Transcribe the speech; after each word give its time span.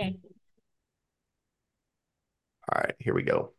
Okay. 0.00 0.16
All 2.72 2.80
right, 2.82 2.94
here 2.98 3.14
we 3.14 3.22
go. 3.22 3.52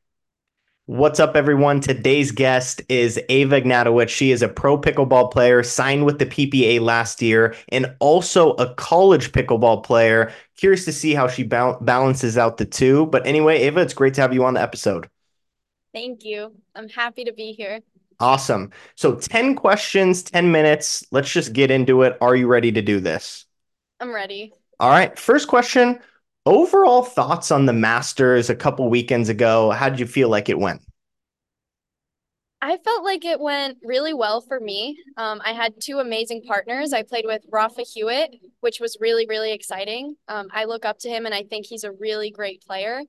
What's 0.88 1.19
up, 1.19 1.35
everyone? 1.35 1.80
Today's 1.80 2.31
guest 2.31 2.81
is 2.90 3.19
Ava 3.30 3.60
Ignatowich. 3.60 4.10
She 4.10 4.31
is 4.31 4.44
a 4.44 4.48
pro 4.48 4.78
pickleball 4.78 5.32
player, 5.32 5.63
signed 5.63 6.06
with 6.06 6.20
the 6.20 6.28
PPA 6.28 6.79
last 6.79 7.21
year, 7.24 7.56
and 7.70 7.96
also 8.00 8.52
a 8.54 8.74
college 8.76 9.32
pickleball 9.32 9.84
player. 9.84 10.32
Curious 10.58 10.86
to 10.86 10.92
see 10.92 11.16
how 11.16 11.28
she 11.28 11.42
bal- 11.42 11.79
balances 11.82 12.38
out 12.38 12.58
the 12.58 12.65
two. 12.65 13.08
But 13.08 13.26
anyway, 13.26 13.63
Ava, 13.63 13.79
it's 13.81 13.96
great 13.96 14.13
to 14.15 14.22
have 14.22 14.33
you 14.33 14.46
on 14.46 14.54
the 14.54 14.62
episode. 14.62 15.10
Thank 15.92 16.23
you. 16.23 16.52
I'm 16.75 16.89
happy 16.89 17.23
to 17.23 17.33
be 17.33 17.54
here. 17.54 17.79
Awesome. 18.20 18.71
So, 18.95 19.15
10 19.15 19.55
questions, 19.55 20.21
10 20.23 20.52
minutes. 20.52 21.04
Let's 21.11 21.31
just 21.31 21.54
get 21.54 21.71
into 21.71 22.04
it. 22.04 22.15
Are 22.21 22.36
you 22.36 22.47
ready 22.47 22.71
to 22.73 22.81
do 22.81 22.99
this? 22.99 23.45
I'm 23.99 24.13
ready. 24.13 24.54
All 24.79 24.89
right. 24.89 25.17
First 25.17 25.47
question 25.47 25.99
Overall 26.46 27.02
thoughts 27.04 27.52
on 27.52 27.66
the 27.66 27.73
Masters 27.73 28.49
a 28.49 28.55
couple 28.55 28.88
weekends 28.90 29.30
ago. 29.30 29.72
How 29.72 29.90
did 29.90 29.99
you 29.99 30.05
feel 30.05 30.30
like 30.30 30.48
it 30.49 30.59
went? 30.59 30.81
I 32.62 32.77
felt 32.77 33.03
like 33.03 33.26
it 33.26 33.40
went 33.40 33.77
really 33.84 34.13
well 34.13 34.41
for 34.41 34.59
me. 34.59 34.98
Um, 35.17 35.41
I 35.44 35.53
had 35.53 35.73
two 35.80 36.00
amazing 36.00 36.44
partners. 36.44 36.94
I 36.94 37.03
played 37.03 37.26
with 37.26 37.44
Rafa 37.52 37.81
Hewett, 37.84 38.36
which 38.62 38.80
was 38.80 38.98
really, 39.00 39.26
really 39.27 39.52
exciting. 39.52 40.16
Um, 40.27 40.48
I 40.52 40.66
look 40.66 40.86
up 40.86 41.00
to 41.00 41.09
him 41.09 41.26
and 41.26 41.36
I 41.36 41.44
think 41.44 41.66
he's 41.66 41.84
a 41.84 41.91
really 41.91 42.31
great 42.31 42.62
player. 42.66 43.02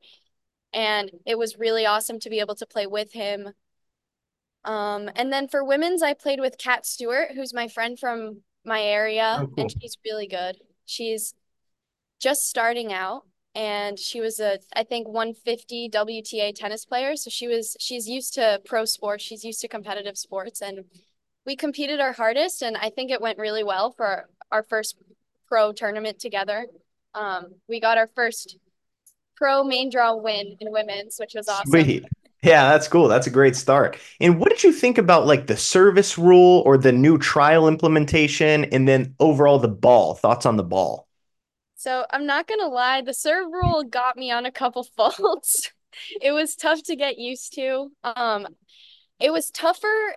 And 0.73 1.11
it 1.25 1.39
was 1.39 1.59
really 1.59 1.87
awesome 1.87 2.21
to 2.21 2.31
be 2.31 2.41
able 2.41 2.55
to 2.57 2.67
play 2.67 2.87
with 2.87 3.13
him. 3.13 3.51
Um, 4.65 5.09
and 5.15 5.33
then 5.33 5.49
for 5.49 5.65
women's, 5.65 6.03
I 6.03 6.13
played 6.15 6.41
with 6.41 6.59
Kat 6.59 6.85
Stewart, 6.85 7.29
who's 7.35 7.55
my 7.55 7.69
friend 7.69 7.99
from 7.99 8.39
my 8.65 8.83
area, 8.83 9.39
Oh, 9.41 9.47
cool. 9.47 9.55
and 9.59 9.71
she's 9.71 9.97
really 10.05 10.27
good. 10.27 10.57
She's 10.85 11.35
just 12.21 12.49
starting 12.49 12.93
out 12.93 13.23
and 13.55 13.99
she 13.99 14.21
was 14.21 14.39
a 14.39 14.59
I 14.75 14.85
think 14.85 15.09
150 15.09 15.89
WTA 15.91 16.55
tennis 16.55 16.85
player. 16.85 17.17
So 17.17 17.31
she 17.31 17.49
was 17.49 17.77
she's 17.81 18.09
used 18.09 18.35
to 18.35 18.61
pro 18.65 18.85
sports, 18.85 19.25
she's 19.25 19.45
used 19.45 19.61
to 19.63 19.69
competitive 19.69 20.19
sports 20.19 20.61
and 20.61 20.85
we 21.47 21.57
competed 21.57 22.01
our 22.01 22.13
hardest 22.13 22.63
and 22.63 22.77
I 22.77 22.91
think 22.91 23.11
it 23.11 23.21
went 23.21 23.39
really 23.39 23.65
well 23.65 23.93
for 23.93 24.29
our 24.53 24.63
first 24.63 24.97
pro 25.49 25.73
tournament 25.73 26.19
together. 26.19 26.67
Um, 27.15 27.55
we 27.69 27.81
got 27.81 27.99
our 27.99 28.11
first 28.15 28.59
pro 29.37 29.65
main 29.65 29.91
draw 29.91 30.15
win 30.17 30.57
in 30.61 30.71
women's, 30.71 31.17
which 31.19 31.33
was 31.35 31.49
awesome. 31.49 31.71
Sweet. 31.71 32.05
Yeah, 32.43 32.71
that's 32.71 32.87
cool. 32.87 33.09
That's 33.09 33.27
a 33.27 33.31
great 33.31 33.57
start. 33.57 33.99
And 34.21 34.39
what 34.39 34.51
did 34.51 34.63
you 34.63 34.73
think 34.73 34.99
about 34.99 35.27
like 35.27 35.47
the 35.47 35.57
service 35.57 36.19
rule 36.19 36.63
or 36.67 36.77
the 36.77 36.93
new 36.93 37.19
trial 37.19 37.67
implementation 37.67 38.67
and 38.67 38.87
then 38.87 39.15
overall 39.19 39.59
the 39.59 39.69
ball? 39.69 40.15
Thoughts 40.15 40.47
on 40.47 40.57
the 40.57 40.63
ball? 40.63 41.06
So 41.77 42.07
I'm 42.11 42.25
not 42.25 42.47
gonna 42.47 42.69
lie, 42.69 43.03
the 43.03 43.13
serve 43.13 43.53
rule 43.53 43.85
got 43.85 44.17
me 44.17 44.31
on 44.31 44.47
a 44.47 44.51
couple 44.51 44.83
faults. 44.97 45.71
It 46.21 46.33
was 46.33 46.57
tough 46.57 46.83
to 46.85 46.97
get 46.97 47.19
used 47.19 47.55
to. 47.55 47.91
Um, 48.03 48.49
it 49.21 49.31
was 49.31 49.51
tougher. 49.51 50.17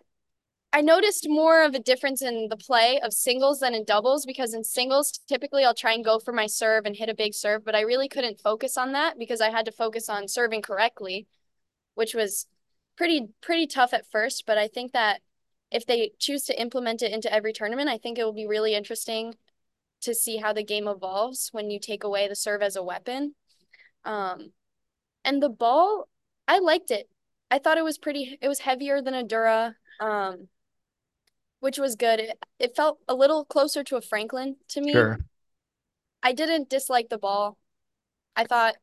I 0.71 0.81
noticed 0.81 1.27
more 1.27 1.63
of 1.63 1.73
a 1.73 1.80
difference 1.80 2.21
in 2.21 2.47
the 2.49 2.57
play 2.57 2.99
of 3.02 3.11
singles 3.11 3.59
than 3.59 3.73
in 3.73 3.83
doubles 3.83 4.25
because 4.25 4.53
in 4.53 4.63
singles, 4.63 5.19
typically 5.27 5.65
I'll 5.65 5.73
try 5.73 5.93
and 5.93 6.05
go 6.05 6.19
for 6.19 6.31
my 6.31 6.47
serve 6.47 6.85
and 6.85 6.95
hit 6.95 7.09
a 7.09 7.15
big 7.15 7.33
serve, 7.33 7.65
but 7.65 7.75
I 7.75 7.81
really 7.81 8.07
couldn't 8.07 8.39
focus 8.39 8.77
on 8.77 8.93
that 8.93 9.17
because 9.17 9.41
I 9.41 9.49
had 9.49 9.65
to 9.65 9.71
focus 9.71 10.09
on 10.09 10.27
serving 10.27 10.61
correctly, 10.61 11.27
which 11.95 12.13
was 12.13 12.45
pretty 12.97 13.30
pretty 13.41 13.67
tough 13.67 13.93
at 13.93 14.09
first. 14.11 14.45
But 14.45 14.57
I 14.57 14.67
think 14.67 14.93
that 14.93 15.21
if 15.71 15.85
they 15.85 16.11
choose 16.19 16.43
to 16.45 16.61
implement 16.61 17.02
it 17.02 17.11
into 17.11 17.33
every 17.33 17.52
tournament, 17.52 17.89
I 17.89 17.97
think 17.97 18.17
it 18.17 18.23
will 18.23 18.33
be 18.33 18.47
really 18.47 18.75
interesting 18.75 19.33
to 20.02 20.14
see 20.14 20.38
how 20.38 20.53
the 20.53 20.64
game 20.64 20.88
evolves 20.88 21.50
when 21.52 21.69
you 21.69 21.80
take 21.80 22.03
away 22.03 22.28
the 22.28 22.36
serve 22.36 22.61
as 22.61 22.75
a 22.75 22.83
weapon. 22.83 23.36
Um, 24.05 24.52
and 25.23 25.42
the 25.42 25.50
ball, 25.50 26.08
I 26.47 26.59
liked 26.59 26.92
it. 26.92 27.09
I 27.52 27.59
thought 27.59 27.78
it 27.78 27.83
was 27.83 27.97
pretty, 27.97 28.38
it 28.42 28.47
was 28.47 28.59
heavier 28.59 29.02
than 29.02 29.14
a 29.14 29.23
Dura, 29.23 29.75
um, 30.00 30.47
which 31.59 31.77
was 31.77 31.95
good. 31.95 32.20
It, 32.20 32.38
it 32.59 32.76
felt 32.76 32.99
a 33.08 33.15
little 33.15 33.43
closer 33.43 33.83
to 33.83 33.98
a 33.98 34.02
Franklin 34.02 34.55
to 34.70 34.82
me. 34.82 34.93
Sure. 34.93 35.20
I 36.21 36.33
didn't 36.33 36.70
dislike 36.70 37.09
the 37.09 37.17
ball. 37.17 37.58
I 38.36 38.45
thought 38.45 38.76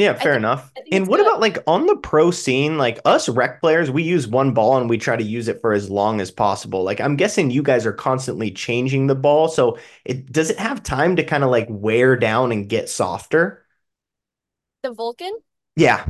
Yeah, 0.00 0.14
fair 0.14 0.34
think 0.34 0.36
enough. 0.36 0.72
And 0.90 1.06
what 1.06 1.18
good. 1.18 1.26
about 1.26 1.40
like 1.40 1.58
on 1.66 1.86
the 1.86 1.96
pro 1.96 2.30
scene, 2.30 2.78
like 2.78 3.00
us 3.04 3.28
rec 3.28 3.60
players, 3.60 3.90
we 3.90 4.02
use 4.02 4.26
one 4.26 4.54
ball 4.54 4.78
and 4.78 4.88
we 4.88 4.96
try 4.96 5.14
to 5.16 5.22
use 5.22 5.46
it 5.48 5.60
for 5.60 5.72
as 5.72 5.90
long 5.90 6.20
as 6.20 6.30
possible. 6.30 6.82
Like 6.84 7.00
I'm 7.00 7.16
guessing 7.16 7.50
you 7.50 7.62
guys 7.62 7.84
are 7.84 7.92
constantly 7.92 8.50
changing 8.50 9.06
the 9.08 9.14
ball. 9.14 9.48
So 9.48 9.78
it 10.04 10.32
does 10.32 10.50
it 10.50 10.58
have 10.58 10.82
time 10.82 11.16
to 11.16 11.24
kind 11.24 11.44
of 11.44 11.50
like 11.50 11.66
wear 11.68 12.16
down 12.16 12.50
and 12.52 12.68
get 12.68 12.88
softer? 12.88 13.66
The 14.82 14.92
Vulcan. 14.92 15.32
Yeah, 15.76 16.06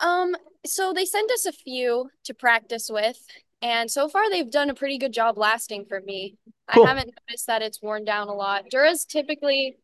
Um, 0.00 0.36
so 0.66 0.92
they 0.92 1.04
sent 1.04 1.30
us 1.30 1.46
a 1.46 1.52
few 1.52 2.10
to 2.24 2.34
practice 2.34 2.88
with, 2.90 3.18
and 3.62 3.90
so 3.90 4.08
far 4.08 4.30
they've 4.30 4.50
done 4.50 4.70
a 4.70 4.74
pretty 4.74 4.98
good 4.98 5.12
job 5.12 5.36
lasting 5.38 5.86
for 5.86 6.00
me. 6.00 6.36
I 6.68 6.78
haven't 6.78 7.12
noticed 7.28 7.46
that 7.46 7.62
it's 7.62 7.82
worn 7.82 8.04
down 8.04 8.28
a 8.28 8.34
lot. 8.34 8.64
Duras 8.70 9.04
typically 9.04 9.76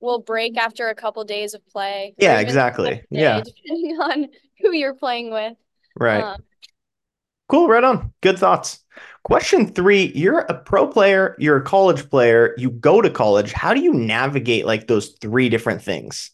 will 0.00 0.20
break 0.20 0.56
after 0.58 0.88
a 0.88 0.94
couple 0.94 1.24
days 1.24 1.54
of 1.54 1.66
play, 1.68 2.14
Yeah, 2.18 2.38
exactly. 2.40 3.04
day, 3.10 3.10
Yeah, 3.10 3.44
depending 3.66 4.00
on 4.00 4.28
who 4.60 4.72
you're 4.72 4.94
playing 4.94 5.32
with. 5.32 5.56
right. 5.98 6.30
Um, 6.30 6.44
Cool, 7.48 7.68
right 7.68 7.82
on. 7.82 8.12
Good 8.20 8.38
thoughts. 8.38 8.84
Question 9.24 9.72
three, 9.74 10.12
you're 10.14 10.40
a 10.40 10.54
pro 10.54 10.86
player, 10.86 11.36
you're 11.38 11.58
a 11.58 11.64
college 11.64 12.08
player, 12.08 12.54
you 12.56 12.70
go 12.70 13.00
to 13.02 13.10
college. 13.10 13.52
How 13.52 13.74
do 13.74 13.80
you 13.80 13.92
navigate 13.92 14.66
like 14.66 14.86
those 14.86 15.10
three 15.20 15.48
different 15.48 15.82
things? 15.82 16.30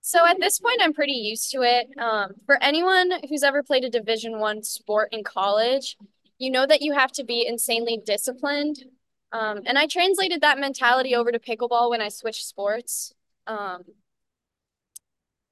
so 0.00 0.26
at 0.26 0.38
this 0.38 0.58
point, 0.58 0.80
I'm 0.82 0.92
pretty 0.92 1.12
used 1.12 1.50
to 1.52 1.62
it. 1.62 1.86
Um, 1.98 2.32
for 2.44 2.62
anyone 2.62 3.10
who's 3.28 3.42
ever 3.42 3.62
played 3.62 3.84
a 3.84 3.90
Division 3.90 4.38
One 4.38 4.62
sport 4.62 5.08
in 5.12 5.24
college, 5.24 5.96
you 6.38 6.50
know 6.50 6.66
that 6.66 6.82
you 6.82 6.92
have 6.92 7.10
to 7.12 7.24
be 7.24 7.46
insanely 7.46 7.98
disciplined. 8.04 8.84
Um, 9.34 9.62
and 9.66 9.76
I 9.76 9.88
translated 9.88 10.42
that 10.42 10.60
mentality 10.60 11.16
over 11.16 11.32
to 11.32 11.40
pickleball 11.40 11.90
when 11.90 12.00
I 12.00 12.08
switched 12.08 12.46
sports. 12.46 13.12
Um, 13.48 13.82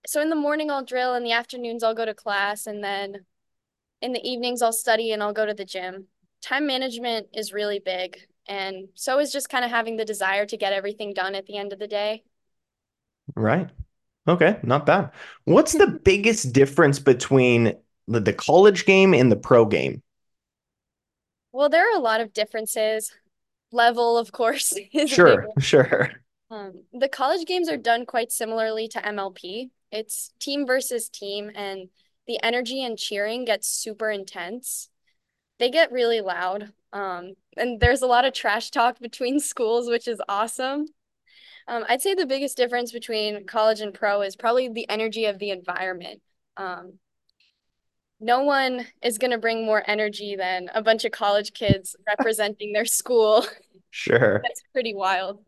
so 0.07 0.23
in 0.23 0.31
the 0.31 0.37
morning 0.37 0.71
I'll 0.71 0.85
drill, 0.85 1.17
in 1.17 1.25
the 1.25 1.33
afternoons 1.33 1.83
I'll 1.83 1.95
go 1.95 2.05
to 2.05 2.15
class, 2.15 2.69
and 2.69 2.83
then 2.83 3.27
in 4.01 4.13
the 4.13 4.23
evenings 4.23 4.63
I'll 4.63 4.73
study 4.73 5.11
and 5.11 5.21
I'll 5.21 5.33
go 5.33 5.45
to 5.45 5.53
the 5.53 5.65
gym. 5.65 6.07
Time 6.41 6.65
management 6.65 7.27
is 7.35 7.53
really 7.53 7.81
big, 7.81 8.19
and 8.47 8.87
so 8.95 9.19
is 9.19 9.33
just 9.33 9.49
kind 9.49 9.65
of 9.65 9.71
having 9.73 9.97
the 9.97 10.05
desire 10.05 10.47
to 10.47 10.57
get 10.57 10.73
everything 10.73 11.13
done 11.13 11.35
at 11.35 11.47
the 11.47 11.57
end 11.57 11.73
of 11.73 11.81
the 11.81 11.89
day. 11.89 12.23
Right. 13.35 13.69
Okay, 14.29 14.61
not 14.63 14.87
bad. 14.87 15.11
What's 15.45 15.73
the 15.73 15.89
biggest 16.05 16.53
difference 16.53 17.01
between 17.01 17.75
the, 18.07 18.21
the 18.21 18.33
college 18.33 18.87
game 18.87 19.13
and 19.13 19.31
the 19.31 19.37
pro 19.37 19.67
game? 19.67 20.05
Well, 21.51 21.69
there 21.69 21.93
are 21.93 21.97
a 21.97 22.01
lot 22.01 22.21
of 22.21 22.33
differences. 22.33 23.13
Level, 23.73 24.19
of 24.19 24.33
course, 24.33 24.73
is 24.93 25.11
Sure, 25.11 25.47
sure. 25.59 26.11
Um, 26.51 26.85
the 26.93 27.09
college 27.09 27.47
games 27.47 27.69
are 27.69 27.79
done 27.79 28.05
quite 28.05 28.31
similarly 28.31 28.87
to 28.89 29.01
MLP. 29.01 29.71
It's 29.91 30.33
team 30.39 30.67
versus 30.67 31.09
team, 31.09 31.51
and 31.55 31.89
the 32.27 32.39
energy 32.43 32.85
and 32.85 32.99
cheering 32.99 33.45
gets 33.45 33.69
super 33.69 34.11
intense. 34.11 34.89
They 35.59 35.71
get 35.71 35.93
really 35.93 36.21
loud. 36.21 36.73
Um, 36.93 37.35
and 37.57 37.81
there's 37.81 38.03
a 38.03 38.07
lot 38.07 38.25
of 38.25 38.35
trash 38.35 38.71
talk 38.71 38.99
between 39.01 39.41
schools, 39.53 39.89
which 39.89 40.07
is 40.07 40.21
awesome. 40.29 40.87
Um, 41.69 41.85
I'd 41.89 42.03
say 42.03 42.15
the 42.15 42.27
biggest 42.27 42.57
difference 42.57 42.93
between 42.93 43.47
college 43.47 43.81
and 43.81 43.95
pro 43.95 44.23
is 44.23 44.37
probably 44.37 44.69
the 44.69 44.89
energy 44.89 45.27
of 45.27 45.39
the 45.39 45.51
environment. 45.51 46.21
Um, 46.57 46.99
no 48.23 48.43
one 48.43 48.87
is 49.03 49.19
going 49.19 49.33
to 49.33 49.39
bring 49.39 49.67
more 49.67 49.83
energy 49.87 50.37
than 50.37 50.71
a 50.75 50.83
bunch 50.83 51.05
of 51.05 51.13
college 51.13 51.53
kids 51.53 51.97
representing 52.07 52.73
their 52.73 52.85
school. 52.85 53.45
Sure. 53.91 54.41
That's 54.43 54.63
pretty 54.73 54.95
wild. 54.95 55.45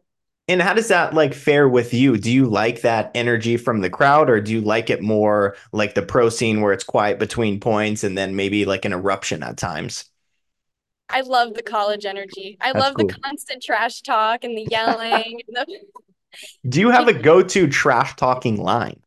And 0.47 0.61
how 0.61 0.75
does 0.75 0.89
that 0.89 1.15
like 1.15 1.33
fare 1.33 1.67
with 1.67 1.95
you? 1.95 2.19
Do 2.19 2.31
you 2.31 2.45
like 2.45 2.83
that 2.83 3.11
energy 3.15 3.57
from 3.57 3.81
the 3.81 3.89
crowd, 3.89 4.29
or 4.29 4.43
do 4.43 4.53
you 4.53 4.61
like 4.61 4.91
it 4.91 5.01
more 5.01 5.57
like 5.73 5.95
the 5.95 6.03
pro 6.03 6.29
scene 6.29 6.61
where 6.61 6.75
it's 6.75 6.85
quiet 6.85 7.19
between 7.19 7.61
points 7.61 8.05
and 8.05 8.19
then 8.19 8.37
maybe 8.37 8.67
like 8.67 8.85
an 8.85 8.93
eruption 8.93 9.43
at 9.43 9.57
times? 9.57 10.05
I 11.09 11.23
love 11.23 11.55
the 11.55 11.63
college 11.63 12.05
energy. 12.05 12.59
I 12.61 12.73
That's 12.73 12.83
love 12.83 12.97
the 12.97 13.07
constant 13.07 13.63
trash 13.63 14.03
talk 14.03 14.45
and 14.45 14.57
the 14.57 14.67
yelling. 14.71 15.41
and 15.49 15.67
the... 15.67 15.81
Do 16.69 16.81
you 16.81 16.91
have 16.91 17.09
a 17.09 17.15
go-to 17.23 17.69
trash 17.69 18.17
talking 18.17 18.57
line? 18.57 19.01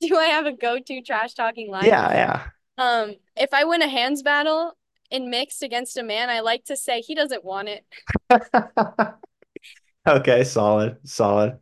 Do 0.00 0.16
I 0.16 0.26
have 0.26 0.46
a 0.46 0.52
go-to 0.52 1.02
trash 1.02 1.34
talking 1.34 1.70
line? 1.70 1.86
Yeah, 1.86 2.12
yeah, 2.12 2.46
Um, 2.78 3.14
if 3.36 3.52
I 3.54 3.64
win 3.64 3.82
a 3.82 3.88
hands 3.88 4.22
battle 4.22 4.76
in 5.10 5.30
mixed 5.30 5.62
against 5.62 5.96
a 5.96 6.02
man, 6.02 6.30
I 6.30 6.40
like 6.40 6.64
to 6.66 6.76
say 6.76 7.00
he 7.00 7.14
doesn't 7.14 7.44
want 7.44 7.68
it. 7.68 7.84
Okay, 10.06 10.44
solid, 10.44 10.98
solid. 11.08 11.58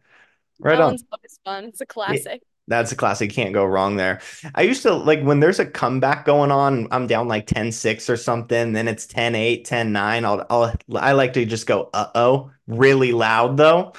Right 0.61 0.79
That 0.79 0.81
on. 0.81 0.97
one's 0.97 1.05
always 1.11 1.41
fun. 1.45 1.65
It's 1.65 1.81
a 1.81 1.87
Yeah, 2.07 2.19
classic. 2.19 2.43
That's 2.69 2.93
a 2.93 2.97
classic. 2.97 3.31
Can't 3.31 3.53
go 3.55 3.65
wrong 3.67 3.97
there. 3.97 4.21
I 4.55 4.63
used 4.63 4.83
to 4.83 4.95
like 4.95 5.23
when 5.23 5.41
there's 5.41 5.59
a 5.59 5.67
comeback 5.67 6.25
going 6.25 6.51
on, 6.51 6.89
I'm 6.91 7.07
down 7.07 7.29
like 7.29 7.47
ten 7.47 7.73
six 7.73 8.09
or 8.11 8.17
something, 8.17 8.73
then 8.73 8.89
it's 8.89 9.07
ten 9.07 9.35
eight, 9.35 9.65
ten 9.65 9.93
nine. 9.93 10.25
I'll, 10.25 10.47
I'll 10.51 10.75
I 10.95 11.13
like 11.13 11.33
to 11.35 11.45
just 11.47 11.67
go 11.67 11.91
uh-oh 11.95 12.51
really 12.67 13.13
loud 13.13 13.57
though. 13.57 13.93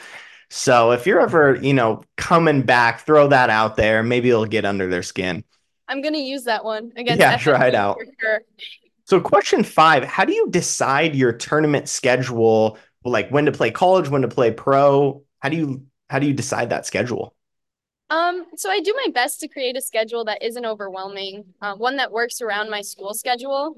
So 0.49 0.91
if 0.91 1.07
you're 1.07 1.21
ever, 1.21 1.55
you 1.57 1.73
know, 1.73 2.03
coming 2.17 2.63
back, 2.63 3.01
throw 3.01 3.27
that 3.29 3.49
out 3.51 3.75
there. 3.77 4.03
Maybe 4.03 4.29
it'll 4.29 4.45
get 4.45 4.65
under 4.65 4.89
their 4.89 5.03
skin. 5.03 5.43
I'm 5.87 6.01
gonna 6.01 6.17
use 6.17 6.43
that 6.45 6.63
one 6.63 6.91
against 6.95 7.21
Yeah, 7.21 7.37
try 7.37 7.67
it 7.67 7.75
out. 7.75 7.97
sure. 8.19 8.41
So 9.05 9.21
question 9.21 9.63
five, 9.63 10.03
how 10.03 10.25
do 10.25 10.33
you 10.33 10.49
decide 10.49 11.15
your 11.15 11.31
tournament 11.31 11.87
schedule? 11.89 12.77
Like 13.03 13.29
when 13.29 13.45
to 13.45 13.51
play 13.51 13.71
college, 13.71 14.09
when 14.09 14.23
to 14.23 14.27
play 14.27 14.51
pro? 14.51 15.23
How 15.39 15.49
do 15.49 15.57
you 15.57 15.85
how 16.09 16.19
do 16.19 16.27
you 16.27 16.33
decide 16.33 16.69
that 16.71 16.85
schedule? 16.85 17.35
Um, 18.09 18.45
so 18.55 18.69
I 18.69 18.79
do 18.81 18.93
my 19.05 19.11
best 19.11 19.39
to 19.39 19.47
create 19.47 19.75
a 19.77 19.81
schedule 19.81 20.25
that 20.25 20.43
isn't 20.43 20.65
overwhelming, 20.65 21.43
uh, 21.61 21.75
one 21.75 21.95
that 21.97 22.11
works 22.11 22.39
around 22.41 22.69
my 22.69 22.81
school 22.81 23.13
schedule. 23.13 23.75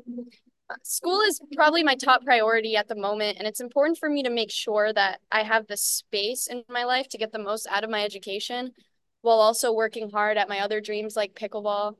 Uh, 0.69 0.75
School 0.83 1.21
is 1.21 1.41
probably 1.55 1.83
my 1.83 1.95
top 1.95 2.25
priority 2.25 2.75
at 2.75 2.89
the 2.89 2.95
moment, 2.95 3.37
and 3.39 3.47
it's 3.47 3.61
important 3.61 3.97
for 3.97 4.09
me 4.09 4.23
to 4.23 4.29
make 4.29 4.51
sure 4.51 4.91
that 4.91 5.21
I 5.31 5.43
have 5.43 5.67
the 5.67 5.77
space 5.77 6.47
in 6.47 6.63
my 6.69 6.83
life 6.83 7.07
to 7.09 7.17
get 7.17 7.31
the 7.31 7.39
most 7.39 7.67
out 7.67 7.85
of 7.85 7.89
my 7.89 8.03
education 8.03 8.73
while 9.21 9.39
also 9.39 9.71
working 9.73 10.09
hard 10.09 10.37
at 10.37 10.49
my 10.49 10.59
other 10.59 10.79
dreams 10.81 11.15
like 11.15 11.33
pickleball. 11.33 11.95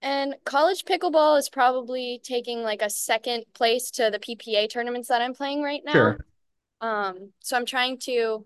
And 0.00 0.34
college 0.44 0.84
pickleball 0.84 1.38
is 1.38 1.48
probably 1.48 2.20
taking 2.22 2.62
like 2.62 2.82
a 2.82 2.90
second 2.90 3.44
place 3.54 3.90
to 3.92 4.10
the 4.10 4.18
PPA 4.18 4.68
tournaments 4.68 5.08
that 5.08 5.22
I'm 5.22 5.34
playing 5.34 5.62
right 5.62 5.82
now. 5.84 5.92
Sure. 5.92 6.18
Um, 6.80 7.30
so 7.40 7.56
I'm 7.56 7.66
trying 7.66 7.98
to 8.00 8.44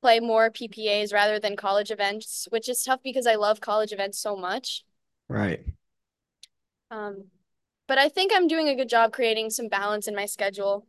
play 0.00 0.20
more 0.20 0.50
PPAs 0.50 1.12
rather 1.12 1.38
than 1.38 1.56
college 1.56 1.90
events, 1.90 2.46
which 2.50 2.68
is 2.68 2.82
tough 2.82 3.00
because 3.02 3.26
I 3.26 3.34
love 3.34 3.60
college 3.60 3.92
events 3.92 4.18
so 4.18 4.36
much. 4.36 4.84
Right. 5.28 5.64
Um, 6.90 7.24
but 7.86 7.98
I 7.98 8.08
think 8.08 8.32
I'm 8.34 8.48
doing 8.48 8.68
a 8.68 8.74
good 8.74 8.88
job 8.88 9.12
creating 9.12 9.50
some 9.50 9.68
balance 9.68 10.06
in 10.08 10.14
my 10.14 10.26
schedule 10.26 10.86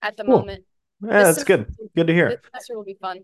at 0.00 0.16
the 0.16 0.24
Cool. 0.24 0.38
moment. 0.38 0.64
Yeah, 1.02 1.24
This 1.24 1.36
that's 1.36 1.44
good. 1.44 1.60
semester- 1.66 1.82
Good 1.96 2.06
to 2.06 2.14
hear. 2.14 2.28
This 2.30 2.40
semester 2.50 2.76
will 2.76 2.84
be 2.84 2.94
fun. 2.94 3.20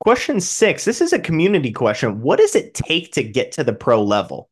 Question 0.00 0.40
six. 0.40 0.84
This 0.84 1.00
is 1.00 1.12
a 1.12 1.18
community 1.18 1.72
question. 1.72 2.22
What 2.22 2.38
does 2.38 2.54
it 2.54 2.74
take 2.74 3.12
to 3.12 3.22
get 3.22 3.52
to 3.52 3.64
the 3.64 3.74
pro 3.74 4.02
level? 4.02 4.48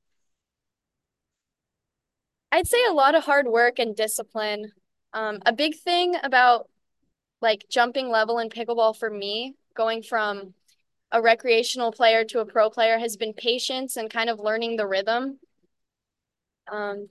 I'd 2.53 2.67
say 2.67 2.85
a 2.89 2.93
lot 2.93 3.15
of 3.15 3.25
hard 3.25 3.47
work 3.47 3.79
and 3.79 3.97
discipline. 3.97 4.73
Um, 5.13 5.41
a 5.47 5.53
big 5.53 5.77
thing 5.77 6.15
about 6.23 6.69
like 7.41 7.65
jumping 7.71 8.11
level 8.11 8.39
in 8.39 8.51
pickleball 8.51 8.97
for 8.97 9.11
me, 9.11 9.55
going 9.75 10.03
from 10.03 10.55
a 11.13 11.23
recreational 11.23 11.93
player 11.93 12.25
to 12.25 12.41
a 12.41 12.47
pro 12.47 12.69
player, 12.71 12.99
has 12.99 13.17
been 13.17 13.33
patience 13.33 13.97
and 13.97 14.11
kind 14.11 14.29
of 14.29 14.41
learning 14.41 14.77
the 14.77 14.87
rhythm. 14.87 15.39
Um, 16.71 17.09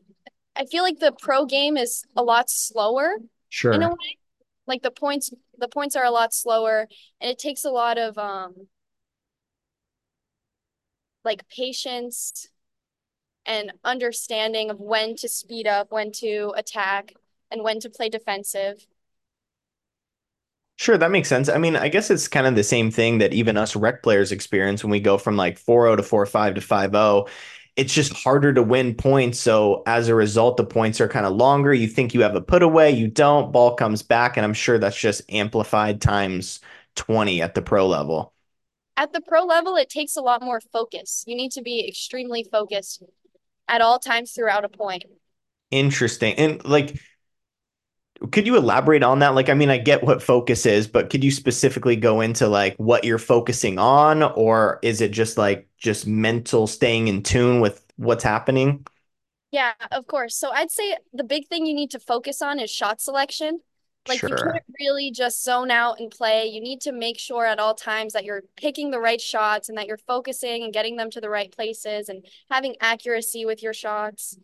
I 0.55 0.65
feel 0.65 0.83
like 0.83 0.99
the 0.99 1.11
pro 1.11 1.45
game 1.45 1.77
is 1.77 2.03
a 2.15 2.23
lot 2.23 2.49
slower 2.49 3.17
Sure. 3.49 3.73
in 3.73 3.83
a 3.83 3.89
way. 3.89 4.17
Like 4.67 4.81
the 4.81 4.91
points, 4.91 5.31
the 5.57 5.67
points 5.67 5.95
are 5.95 6.03
a 6.05 6.11
lot 6.11 6.33
slower, 6.33 6.87
and 7.21 7.31
it 7.31 7.39
takes 7.39 7.63
a 7.63 7.69
lot 7.71 7.97
of 7.97 8.17
um, 8.17 8.67
like 11.23 11.47
patience 11.49 12.49
and 13.45 13.71
understanding 13.83 14.69
of 14.69 14.79
when 14.79 15.15
to 15.15 15.29
speed 15.29 15.67
up, 15.67 15.91
when 15.91 16.11
to 16.11 16.53
attack, 16.57 17.13
and 17.49 17.63
when 17.63 17.79
to 17.79 17.89
play 17.89 18.09
defensive. 18.09 18.85
Sure, 20.75 20.97
that 20.97 21.09
makes 21.09 21.27
sense. 21.27 21.49
I 21.49 21.57
mean, 21.57 21.75
I 21.75 21.87
guess 21.87 22.11
it's 22.11 22.27
kind 22.27 22.45
of 22.45 22.55
the 22.55 22.63
same 22.63 22.91
thing 22.91 23.17
that 23.17 23.33
even 23.33 23.57
us 23.57 23.75
rec 23.75 24.03
players 24.03 24.31
experience 24.31 24.83
when 24.83 24.91
we 24.91 24.99
go 24.99 25.17
from 25.17 25.35
like 25.35 25.57
4-0 25.57 25.97
to 25.97 26.03
4-5 26.03 26.55
to 26.55 26.61
5-0. 26.61 27.27
It's 27.77 27.94
just 27.94 28.12
harder 28.12 28.53
to 28.53 28.63
win 28.63 28.95
points. 28.95 29.39
So 29.39 29.83
as 29.85 30.07
a 30.07 30.15
result, 30.15 30.57
the 30.57 30.65
points 30.65 31.00
are 31.00 31.07
kind 31.07 31.25
of 31.25 31.33
longer. 31.33 31.74
You 31.74 31.88
think 31.88 32.13
you 32.13 32.21
have 32.21 32.35
a 32.35 32.41
put 32.41 32.63
away, 32.63 32.91
you 32.91 33.07
don't, 33.07 33.51
ball 33.51 33.75
comes 33.75 34.01
back, 34.01 34.35
and 34.35 34.44
I'm 34.44 34.53
sure 34.53 34.79
that's 34.79 35.00
just 35.00 35.21
amplified 35.31 36.01
times 36.01 36.59
20 36.95 37.41
at 37.41 37.53
the 37.53 37.62
pro 37.62 37.88
level. 37.88 38.33
At 38.97 39.13
the 39.13 39.21
pro 39.21 39.44
level, 39.44 39.75
it 39.75 39.89
takes 39.89 40.15
a 40.15 40.21
lot 40.21 40.41
more 40.41 40.59
focus. 40.59 41.24
You 41.27 41.35
need 41.35 41.51
to 41.51 41.62
be 41.62 41.88
extremely 41.88 42.44
focused 42.51 43.03
at 43.68 43.81
all 43.81 44.00
times 44.00 44.31
throughout 44.31 44.65
a 44.65 44.69
point. 44.69 45.03
Interesting. 45.69 46.33
And 46.35 46.65
like, 46.65 47.00
could 48.31 48.47
you 48.47 48.57
elaborate 48.57 49.03
on 49.03 49.19
that? 49.19 49.35
Like, 49.35 49.50
I 49.50 49.53
mean, 49.53 49.69
I 49.69 49.77
get 49.77 50.03
what 50.03 50.23
focus 50.23 50.65
is, 50.65 50.88
but 50.88 51.12
could 51.12 51.23
you 51.23 51.30
specifically 51.30 51.95
go 51.95 52.21
into 52.21 52.47
like 52.47 52.75
what 52.77 53.03
you're 53.03 53.19
focusing 53.19 53.77
on, 53.77 54.23
or 54.23 54.80
is 54.81 55.01
it 55.01 55.12
just 55.12 55.38
like 55.38 55.66
just 55.77 56.07
mental 56.07 56.68
staying 56.68 57.07
in 57.07 57.24
tune 57.24 57.62
with 57.62 57.85
what's 57.97 58.24
happening? 58.24 58.85
Yeah, 59.51 59.74
of 59.91 60.07
course. 60.07 60.35
So 60.35 60.51
I'd 60.51 60.71
say 60.71 60.97
the 61.13 61.24
big 61.24 61.47
thing 61.47 61.65
you 61.65 61.74
need 61.74 61.91
to 61.91 62.00
focus 62.00 62.41
on 62.41 62.59
is 62.59 62.69
shot 62.69 63.00
selection. 63.01 63.62
Like 64.06 64.25
you 64.25 64.33
can't 64.33 64.63
really 64.79 65.12
just 65.12 65.44
zone 65.44 65.69
out 65.71 66.00
and 66.00 66.09
play. 66.12 66.45
You 66.47 66.62
need 66.62 66.79
to 66.81 66.91
make 66.94 67.19
sure 67.19 67.45
at 67.45 67.59
all 67.59 67.75
times 67.75 68.13
that 68.13 68.24
you're 68.24 68.44
picking 68.56 68.91
the 68.91 69.00
right 69.00 69.19
shots 69.19 69.68
and 69.68 69.77
that 69.77 69.88
you're 69.88 69.97
focusing 69.97 70.63
and 70.63 70.74
getting 70.74 70.95
them 70.95 71.09
to 71.12 71.21
the 71.21 71.29
right 71.29 71.51
places 71.51 72.07
and 72.07 72.25
having 72.50 72.75
accuracy 72.80 73.45
with 73.45 73.62
your 73.62 73.73
shots. 73.73 74.38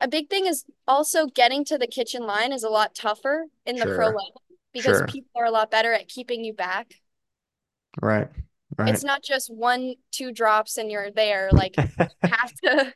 A 0.00 0.08
big 0.08 0.28
thing 0.28 0.46
is 0.46 0.64
also 0.86 1.26
getting 1.26 1.64
to 1.66 1.78
the 1.78 1.86
kitchen 1.86 2.22
line 2.26 2.52
is 2.52 2.62
a 2.62 2.68
lot 2.70 2.94
tougher 2.94 3.46
in 3.64 3.78
the 3.78 3.86
pro 3.86 4.06
Sure. 4.06 4.10
level 4.10 4.42
because 4.72 5.02
Sure. 5.02 5.02
people 5.02 5.30
are 5.36 5.46
a 5.46 5.50
lot 5.50 5.70
better 5.70 5.92
at 5.92 6.08
keeping 6.08 6.44
you 6.44 6.52
back. 6.52 7.00
Right. 8.02 8.30
Right. 8.78 8.92
It's 8.92 9.04
not 9.04 9.22
just 9.22 9.52
one, 9.52 9.94
two 10.10 10.32
drops 10.32 10.76
and 10.76 10.90
you're 10.90 11.10
there. 11.10 11.50
Like 11.52 11.76
you 11.76 12.06
have 12.22 12.52
to 12.64 12.94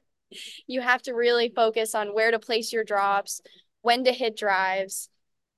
you 0.67 0.81
have 0.81 1.03
to 1.03 1.12
really 1.12 1.49
focus 1.49 1.94
on 1.94 2.15
where 2.15 2.31
to 2.31 2.38
place 2.38 2.73
your 2.73 2.85
drops, 2.85 3.41
when 3.82 4.05
to 4.05 4.12
hit 4.12 4.37
drives, 4.37 5.09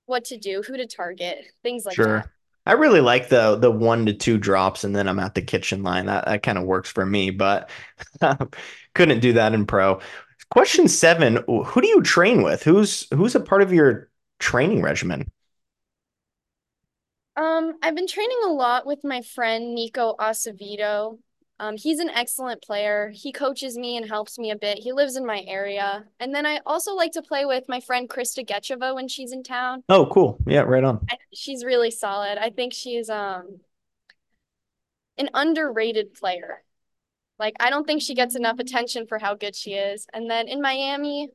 what 0.06 0.24
to 0.26 0.38
do, 0.38 0.62
who 0.62 0.76
to 0.76 0.86
target, 0.86 1.38
things 1.62 1.84
like 1.84 1.96
that. 1.96 2.02
Sure. 2.02 2.32
I 2.64 2.72
really 2.72 3.00
like 3.00 3.28
the 3.28 3.56
the 3.56 3.70
one 3.70 4.06
to 4.06 4.12
two 4.12 4.38
drops 4.38 4.84
and 4.84 4.94
then 4.94 5.08
I'm 5.08 5.18
at 5.18 5.34
the 5.34 5.42
kitchen 5.42 5.82
line. 5.82 6.06
That 6.06 6.26
that 6.26 6.42
kind 6.42 6.58
of 6.58 6.64
works 6.64 6.90
for 6.90 7.04
me, 7.04 7.30
but 7.30 7.70
couldn't 8.94 9.20
do 9.20 9.32
that 9.34 9.54
in 9.54 9.66
pro. 9.66 10.00
Question 10.50 10.86
seven, 10.86 11.42
who 11.46 11.80
do 11.80 11.88
you 11.88 12.02
train 12.02 12.42
with? 12.42 12.62
Who's 12.62 13.08
who's 13.12 13.34
a 13.34 13.40
part 13.40 13.62
of 13.62 13.72
your 13.72 14.10
training 14.38 14.82
regimen? 14.82 15.30
Um, 17.36 17.74
I've 17.82 17.94
been 17.94 18.06
training 18.06 18.38
a 18.44 18.48
lot 18.48 18.86
with 18.86 19.04
my 19.04 19.22
friend 19.22 19.74
Nico 19.74 20.14
Acevedo. 20.18 21.18
Um, 21.58 21.76
he's 21.76 22.00
an 22.00 22.10
excellent 22.10 22.60
player. 22.60 23.12
He 23.14 23.30
coaches 23.30 23.78
me 23.78 23.96
and 23.96 24.08
helps 24.08 24.38
me 24.38 24.50
a 24.50 24.56
bit. 24.56 24.78
He 24.78 24.92
lives 24.92 25.16
in 25.16 25.24
my 25.24 25.44
area. 25.46 26.04
And 26.18 26.34
then 26.34 26.44
I 26.44 26.60
also 26.66 26.94
like 26.94 27.12
to 27.12 27.22
play 27.22 27.44
with 27.44 27.68
my 27.68 27.80
friend 27.80 28.08
Krista 28.08 28.44
Getcheva 28.44 28.94
when 28.94 29.06
she's 29.06 29.32
in 29.32 29.42
town. 29.42 29.84
Oh, 29.88 30.06
cool. 30.06 30.38
Yeah, 30.46 30.62
right 30.62 30.82
on. 30.82 31.06
I, 31.08 31.18
she's 31.32 31.64
really 31.64 31.90
solid. 31.90 32.36
I 32.36 32.50
think 32.50 32.72
she's 32.72 33.08
um 33.08 33.60
an 35.16 35.30
underrated 35.34 36.14
player. 36.14 36.64
Like 37.38 37.54
I 37.60 37.70
don't 37.70 37.86
think 37.86 38.02
she 38.02 38.14
gets 38.14 38.34
enough 38.34 38.58
attention 38.58 39.06
for 39.06 39.18
how 39.18 39.34
good 39.36 39.54
she 39.54 39.74
is. 39.74 40.06
And 40.12 40.28
then 40.28 40.48
in 40.48 40.60
Miami, 40.60 41.28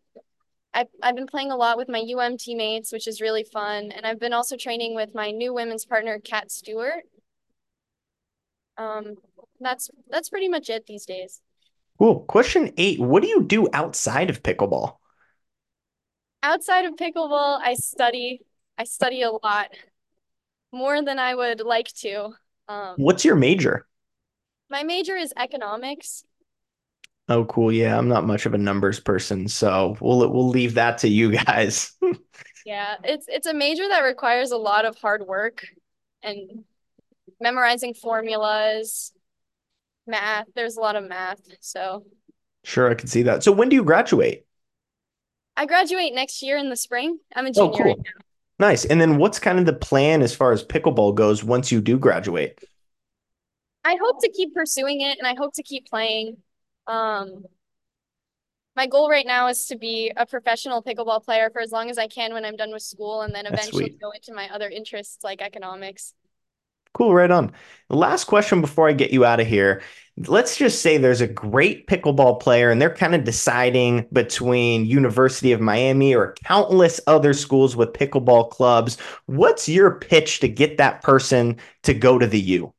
I've 0.78 0.90
I've 1.02 1.16
been 1.16 1.26
playing 1.26 1.50
a 1.50 1.56
lot 1.56 1.76
with 1.76 1.90
my 1.90 2.00
UM 2.00 2.38
teammates, 2.38 2.92
which 2.92 3.08
is 3.08 3.20
really 3.20 3.44
fun. 3.44 3.92
And 3.92 4.06
I've 4.06 4.20
been 4.20 4.32
also 4.32 4.56
training 4.56 4.94
with 4.94 5.16
my 5.16 5.32
new 5.32 5.52
women's 5.52 5.86
partner, 5.86 6.20
Kat 6.20 6.52
Stewart. 6.52 7.04
Um, 8.78 9.16
that's 9.60 9.90
that's 10.08 10.30
pretty 10.30 10.48
much 10.50 10.70
it 10.70 10.86
these 10.86 11.08
days. 11.08 11.42
Cool. 11.98 12.20
Question 12.22 12.74
eight, 12.78 13.00
what 13.00 13.24
do 13.24 13.28
you 13.28 13.42
do 13.44 13.68
outside 13.74 14.30
of 14.30 14.44
pickleball? 14.44 14.98
Outside 16.44 16.86
of 16.86 16.94
pickleball, 16.96 17.60
I 17.60 17.74
study. 17.74 18.42
I 18.78 18.84
study 18.84 19.24
a 19.24 19.32
lot, 19.32 19.72
more 20.72 21.04
than 21.04 21.18
I 21.18 21.34
would 21.34 21.62
like 21.62 21.92
to. 22.02 22.34
Um, 22.68 22.96
What's 22.98 23.26
your 23.26 23.36
major? 23.36 23.88
my 24.70 24.84
major 24.84 25.16
is 25.16 25.34
economics. 25.38 26.24
Oh, 27.30 27.44
cool. 27.46 27.72
Yeah, 27.74 27.98
I'm 27.98 28.08
not 28.08 28.26
much 28.26 28.46
of 28.46 28.54
a 28.54 28.58
numbers 28.58 29.00
person, 29.02 29.48
so 29.50 29.98
we'll 30.00 30.20
we'll 30.32 30.48
leave 30.48 30.76
that 30.76 31.00
to 31.00 31.10
you 31.10 31.32
guys. 31.32 31.92
Yeah, 32.64 32.96
it's 33.04 33.26
it's 33.30 33.48
a 33.48 33.54
major 33.54 33.88
that 33.88 34.02
requires 34.02 34.52
a 34.52 34.58
lot 34.58 34.86
of 34.86 34.98
hard 34.98 35.26
work 35.26 35.64
and 36.22 36.66
memorizing 37.42 37.94
formulas, 37.96 39.14
math. 40.08 40.48
There's 40.56 40.78
a 40.78 40.82
lot 40.82 40.96
of 40.98 41.06
math. 41.08 41.42
So 41.62 42.06
Sure, 42.64 42.90
I 42.90 42.96
can 42.96 43.08
see 43.08 43.24
that. 43.24 43.44
So 43.44 43.52
when 43.52 43.70
do 43.70 43.76
you 43.76 43.84
graduate? 43.84 44.46
I 45.58 45.66
graduate 45.66 46.14
next 46.14 46.42
year 46.42 46.56
in 46.58 46.70
the 46.70 46.76
spring. 46.78 47.20
I'm 47.36 47.46
a 47.48 47.52
Oh, 47.56 47.70
junior 47.70 47.84
right 47.84 47.98
cool. 47.98 48.06
now. 48.06 48.22
Nice. 48.60 48.86
And 48.86 49.00
then 49.02 49.18
what's 49.18 49.40
kind 49.40 49.60
of 49.60 49.66
the 49.66 49.74
plan 49.74 50.22
as 50.22 50.36
far 50.36 50.52
as 50.54 50.64
pickleball 50.66 51.16
goes 51.16 51.44
once 51.44 51.72
you 51.72 51.82
do 51.82 52.00
graduate? 52.00 52.60
I 53.84 53.96
hope 54.02 54.22
to 54.22 54.30
keep 54.32 54.54
pursuing 54.54 55.02
it 55.02 55.18
and 55.18 55.28
I 55.28 55.34
hope 55.36 55.54
to 55.56 55.64
keep 55.64 55.88
playing. 55.90 56.38
Um, 56.88 57.44
my 58.76 58.88
goal 58.88 59.10
right 59.10 59.26
now 59.26 59.48
is 59.48 59.66
to 59.66 59.78
be 59.78 60.12
a 60.16 60.26
professional 60.26 60.84
pickleball 60.84 61.24
player 61.24 61.50
for 61.50 61.62
as 61.62 61.72
long 61.72 61.90
as 61.90 61.98
I 61.98 62.08
can 62.08 62.34
when 62.34 62.46
I'm 62.46 62.56
done 62.56 62.72
with 62.72 62.84
school 62.84 63.22
and 63.22 63.34
then 63.34 63.48
eventually 63.48 63.90
go 63.90 64.12
into 64.12 64.34
my 64.34 64.48
other 64.54 64.70
interests 64.70 65.24
like 65.24 65.42
economics. 65.42 66.14
Cool, 66.94 67.14
right 67.14 67.30
on. 67.30 67.52
Last 67.90 68.26
question 68.26 68.62
before 68.62 68.88
I 68.88 68.94
get 68.94 69.12
you 69.12 69.26
out 69.26 69.40
of 69.40 69.48
here. 69.48 69.82
Let's 70.26 70.58
just 70.58 70.82
say 70.82 70.98
there's 70.98 71.22
a 71.22 71.28
great 71.28 71.88
pickleball 71.88 72.40
player 72.40 72.72
and 72.72 72.82
they're 72.82 72.94
kind 72.94 73.14
of 73.14 73.24
deciding 73.24 74.08
between 74.14 74.86
University 74.86 75.52
of 75.52 75.62
Miami 75.62 76.16
or 76.16 76.36
countless 76.44 77.00
other 77.06 77.34
schools 77.34 77.76
with 77.76 77.94
pickleball 77.94 78.50
clubs. 78.50 78.98
What's 79.26 79.70
your 79.70 80.00
pitch 80.00 80.40
to 80.40 80.48
get 80.48 80.78
that 80.78 81.04
person 81.04 81.58
to 81.84 81.94
go 81.94 82.18
to 82.18 82.26
the 82.26 82.42
U? 82.42 82.74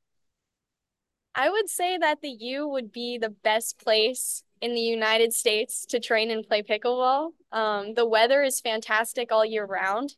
I 1.38 1.49
would 1.50 1.71
say 1.71 1.97
that 1.97 2.21
the 2.21 2.37
U 2.40 2.66
would 2.66 2.90
be 2.90 3.16
the 3.16 3.30
best 3.30 3.78
place 3.78 4.42
in 4.61 4.75
the 4.75 4.80
United 4.80 5.33
States 5.33 5.87
to 5.87 6.00
train 6.00 6.33
and 6.33 6.45
play 6.45 6.64
pickleball. 6.64 7.30
Um, 7.52 7.95
the 7.95 8.04
weather 8.04 8.42
is 8.42 8.59
fantastic 8.59 9.30
all 9.30 9.45
year 9.45 9.64
round. 9.64 10.16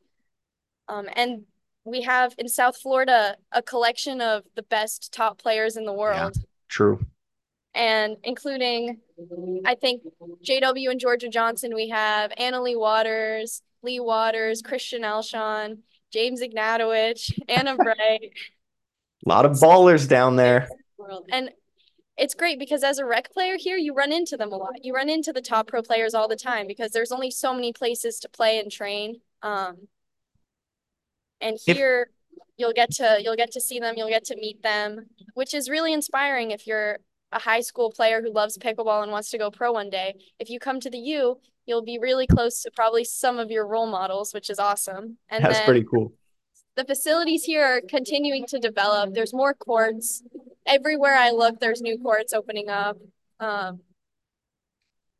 Um, 0.88 1.10
and 1.14 1.42
we 1.84 2.00
have 2.02 2.34
in 2.38 2.48
South 2.48 2.78
Florida 2.78 3.36
a 3.52 3.60
collection 3.60 4.22
of 4.22 4.44
the 4.56 4.62
best 4.62 5.12
top 5.12 5.38
players 5.38 5.76
in 5.76 5.84
the 5.84 5.92
world. 5.92 6.32
Yeah, 6.36 6.42
true. 6.70 7.04
And 7.74 8.16
including, 8.24 9.00
I 9.66 9.74
think, 9.74 10.02
JW 10.42 10.90
and 10.90 10.98
Georgia 10.98 11.28
Johnson, 11.28 11.74
we 11.74 11.90
have 11.90 12.32
Anna 12.38 12.62
Leigh 12.62 12.76
Waters, 12.76 13.60
Leigh 13.82 14.00
Waters, 14.00 14.62
Christian 14.62 15.02
Alshon, 15.02 15.80
James 16.10 16.40
Ignatowich, 16.40 17.38
Anna 17.46 17.76
Bright. 17.76 18.32
a 19.24 19.28
lot 19.28 19.44
of 19.44 19.52
ballers 19.52 20.08
down 20.08 20.36
there. 20.36 20.66
And 21.30 21.50
it's 22.16 22.34
great 22.34 22.58
because 22.58 22.82
as 22.82 22.98
a 22.98 23.04
rec 23.04 23.32
player 23.32 23.56
here, 23.58 23.76
you 23.76 23.94
run 23.94 24.12
into 24.12 24.36
them 24.36 24.52
a 24.52 24.56
lot. 24.56 24.84
You 24.84 24.94
run 24.94 25.08
into 25.08 25.32
the 25.32 25.40
top 25.40 25.68
pro 25.68 25.82
players 25.82 26.14
all 26.14 26.28
the 26.28 26.36
time 26.36 26.66
because 26.66 26.92
there's 26.92 27.12
only 27.12 27.30
so 27.30 27.54
many 27.54 27.72
places 27.72 28.20
to 28.20 28.28
play 28.28 28.58
and 28.58 28.70
train. 28.70 29.20
Um, 29.42 29.88
and 31.40 31.58
here 31.64 32.10
if, 32.32 32.38
you'll 32.58 32.72
get 32.74 32.90
to 32.92 33.18
you'll 33.22 33.36
get 33.36 33.52
to 33.52 33.60
see 33.60 33.78
them, 33.78 33.94
you'll 33.96 34.08
get 34.08 34.24
to 34.24 34.36
meet 34.36 34.62
them, 34.62 35.06
which 35.34 35.54
is 35.54 35.70
really 35.70 35.92
inspiring 35.92 36.50
if 36.50 36.66
you're 36.66 36.98
a 37.32 37.38
high 37.38 37.60
school 37.60 37.90
player 37.90 38.20
who 38.20 38.32
loves 38.32 38.58
pickleball 38.58 39.02
and 39.02 39.12
wants 39.12 39.30
to 39.30 39.38
go 39.38 39.50
pro 39.50 39.72
one 39.72 39.88
day. 39.88 40.14
If 40.38 40.50
you 40.50 40.58
come 40.58 40.80
to 40.80 40.90
the 40.90 40.98
U, 40.98 41.38
you'll 41.64 41.84
be 41.84 41.98
really 41.98 42.26
close 42.26 42.62
to 42.62 42.70
probably 42.70 43.04
some 43.04 43.38
of 43.38 43.50
your 43.50 43.66
role 43.66 43.86
models, 43.86 44.34
which 44.34 44.50
is 44.50 44.58
awesome. 44.58 45.18
And 45.28 45.44
that's 45.44 45.60
pretty 45.60 45.84
cool. 45.84 46.12
The 46.76 46.84
facilities 46.84 47.44
here 47.44 47.64
are 47.64 47.80
continuing 47.80 48.46
to 48.46 48.58
develop. 48.58 49.14
There's 49.14 49.32
more 49.32 49.54
courts. 49.54 50.22
Everywhere 50.70 51.16
I 51.16 51.30
look, 51.30 51.60
there's 51.60 51.82
new 51.82 51.98
courts 51.98 52.32
opening 52.32 52.68
up. 52.68 52.96
Um, 53.40 53.80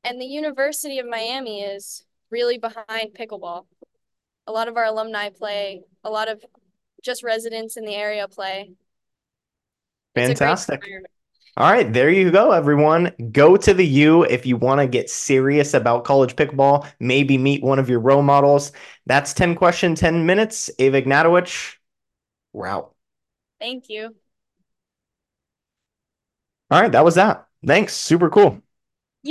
and 0.04 0.20
the 0.20 0.26
University 0.26 0.98
of 0.98 1.06
Miami 1.06 1.62
is 1.62 2.04
really 2.30 2.58
behind 2.58 3.14
pickleball 3.18 3.64
a 4.50 4.52
lot 4.52 4.68
of 4.68 4.76
our 4.76 4.84
alumni 4.84 5.30
play, 5.30 5.82
a 6.02 6.10
lot 6.10 6.28
of 6.28 6.44
just 7.02 7.22
residents 7.22 7.76
in 7.76 7.84
the 7.84 7.94
area 7.94 8.26
play. 8.26 8.72
Fantastic. 10.16 10.84
All 11.56 11.70
right, 11.70 11.92
there 11.92 12.10
you 12.10 12.30
go, 12.30 12.50
everyone. 12.50 13.12
Go 13.32 13.56
to 13.56 13.72
the 13.72 13.86
U 13.86 14.24
if 14.24 14.46
you 14.46 14.56
want 14.56 14.80
to 14.80 14.86
get 14.86 15.08
serious 15.08 15.74
about 15.74 16.04
college 16.04 16.34
pickleball. 16.34 16.86
Maybe 16.98 17.38
meet 17.38 17.62
one 17.62 17.78
of 17.78 17.88
your 17.88 18.00
role 18.00 18.22
models. 18.22 18.72
That's 19.06 19.34
10 19.34 19.54
question, 19.54 19.94
10 19.94 20.26
minutes. 20.26 20.70
Ava 20.78 21.02
Ignatowich, 21.02 21.76
we're 22.52 22.66
out. 22.66 22.94
Thank 23.60 23.88
you. 23.88 24.16
All 26.70 26.80
right, 26.80 26.92
that 26.92 27.04
was 27.04 27.16
that. 27.16 27.46
Thanks. 27.66 27.94
Super 27.94 28.30
cool. 28.30 28.62